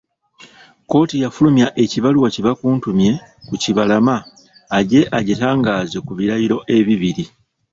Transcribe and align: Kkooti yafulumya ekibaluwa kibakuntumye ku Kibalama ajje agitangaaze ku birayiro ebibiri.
Kkooti 0.83 1.15
yafulumya 1.23 1.67
ekibaluwa 1.83 2.27
kibakuntumye 2.35 3.11
ku 3.47 3.55
Kibalama 3.63 4.15
ajje 4.77 5.01
agitangaaze 5.17 5.97
ku 6.05 6.11
birayiro 6.17 6.57
ebibiri. 6.77 7.25